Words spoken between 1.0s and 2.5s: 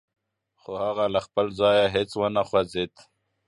له خپل ځايه هېڅ و نه